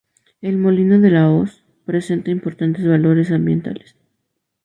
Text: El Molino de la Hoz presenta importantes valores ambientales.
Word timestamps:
El 0.41 0.57
Molino 0.57 0.99
de 0.99 1.11
la 1.11 1.29
Hoz 1.29 1.63
presenta 1.85 2.31
importantes 2.31 2.87
valores 2.87 3.29
ambientales. 3.29 3.95